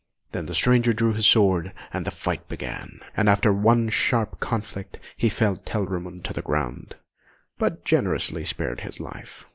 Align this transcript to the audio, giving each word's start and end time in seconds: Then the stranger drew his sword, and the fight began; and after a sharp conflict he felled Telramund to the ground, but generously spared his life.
Then 0.31 0.47
the 0.47 0.55
stranger 0.55 0.93
drew 0.93 1.13
his 1.13 1.27
sword, 1.27 1.73
and 1.93 2.07
the 2.07 2.09
fight 2.09 2.47
began; 2.47 3.01
and 3.15 3.29
after 3.29 3.51
a 3.53 3.91
sharp 3.91 4.39
conflict 4.39 4.97
he 5.15 5.29
felled 5.29 5.63
Telramund 5.63 6.23
to 6.25 6.33
the 6.33 6.41
ground, 6.41 6.95
but 7.59 7.85
generously 7.85 8.43
spared 8.43 8.79
his 8.79 8.99
life. 8.99 9.45